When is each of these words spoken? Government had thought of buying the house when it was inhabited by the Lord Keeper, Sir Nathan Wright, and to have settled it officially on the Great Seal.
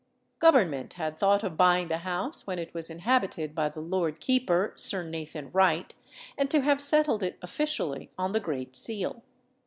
Government 0.39 0.93
had 0.93 1.19
thought 1.19 1.43
of 1.43 1.57
buying 1.57 1.87
the 1.87 1.99
house 1.99 2.47
when 2.47 2.57
it 2.57 2.73
was 2.73 2.89
inhabited 2.89 3.53
by 3.53 3.69
the 3.69 3.81
Lord 3.81 4.19
Keeper, 4.19 4.73
Sir 4.75 5.03
Nathan 5.03 5.51
Wright, 5.51 5.93
and 6.39 6.49
to 6.49 6.61
have 6.61 6.81
settled 6.81 7.21
it 7.21 7.37
officially 7.43 8.09
on 8.17 8.31
the 8.31 8.39
Great 8.39 8.75
Seal. 8.75 9.21